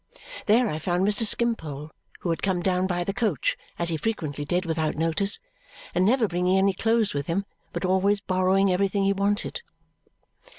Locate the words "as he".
3.77-3.97